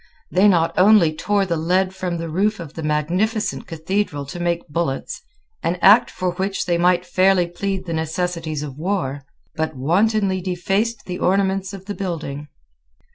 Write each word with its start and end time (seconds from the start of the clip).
They 0.31 0.47
not 0.47 0.73
only 0.79 1.13
tore 1.15 1.45
the 1.45 1.55
lead 1.57 1.93
from 1.93 2.17
the 2.17 2.27
roof 2.27 2.59
of 2.59 2.73
the 2.73 2.81
magnificent 2.81 3.67
Cathedral 3.67 4.25
to 4.25 4.39
make 4.39 4.67
bullets, 4.67 5.21
an 5.61 5.77
act 5.79 6.09
for 6.09 6.31
which 6.31 6.65
they 6.65 6.79
might 6.79 7.05
fairly 7.05 7.45
plead 7.45 7.85
the 7.85 7.93
necessities 7.93 8.63
of 8.63 8.79
war, 8.79 9.21
but 9.55 9.75
wantonly 9.75 10.41
defaced 10.41 11.05
the 11.05 11.19
ornaments 11.19 11.71
of 11.71 11.85
the 11.85 11.93
building. 11.93 12.47